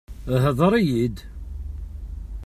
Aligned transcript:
Ḥeḍr 0.43 0.73
iyid! 0.77 1.17